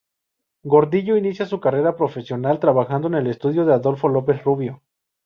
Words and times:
Gordillo 0.63 1.15
inició 1.15 1.45
su 1.45 1.59
carrera 1.59 1.95
profesional 1.95 2.59
trabajando 2.59 3.07
en 3.07 3.13
el 3.13 3.27
estudio 3.27 3.65
de 3.65 3.75
Adolfo 3.75 4.07
López 4.09 4.43
Rubio. 4.43 4.81